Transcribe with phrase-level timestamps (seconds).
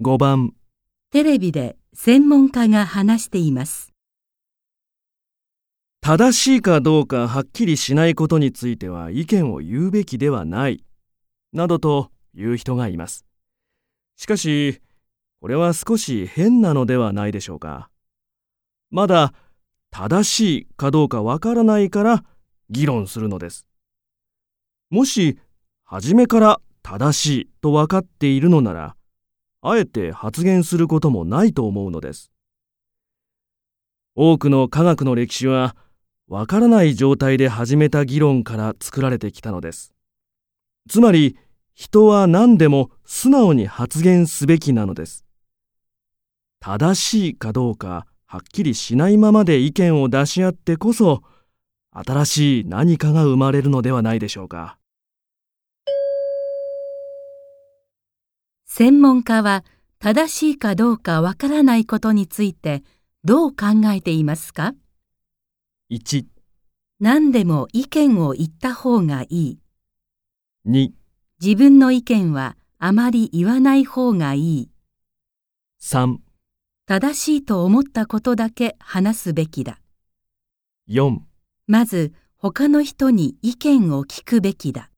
[0.00, 0.54] 5番
[1.10, 3.92] テレビで専門家が話しています。
[6.00, 10.84] 正しいかどうかはっきりしないことについては意見を言うべきではない、
[11.52, 13.26] などと言う人がいます。
[14.14, 14.80] しかし、
[15.40, 17.90] これは少し変なのではないでしょうか。
[18.92, 19.34] まだ
[19.90, 22.22] 正しいかどうかわからないから
[22.70, 23.66] 議論するのです。
[24.90, 25.40] もし、
[25.82, 28.94] 初めから正しいと分かっているのなら、
[29.60, 32.30] あえて発言することもないと思うのです。
[34.14, 35.76] 多くの科学の歴史は、
[36.28, 39.94] わからない状態で始めた議論から作られてきたのです。
[40.88, 41.36] つまり、
[41.74, 45.24] 人は何でも素直に発言すべきなのです。
[46.60, 51.22] 正しいかどうかはっきりしないままで意見を出し合ってこそ、
[51.92, 54.77] 新しい何かが生まれるのではないでしょうか。
[58.78, 59.64] 専門家は
[59.98, 62.84] 正しいかどうかわからないことについて
[63.24, 64.72] どう考えていますか
[65.90, 66.26] ？1、
[67.00, 69.58] 何でも意見を言った方がいい。
[70.68, 70.90] 2、
[71.42, 74.70] 自分の意見はあまり言わない方がいい。
[75.82, 76.18] 3、
[76.86, 79.80] 正しいと思ったことだけ話すべきだ。
[80.88, 81.18] 4
[81.66, 84.88] まず他の人に意見を聞くべきだ。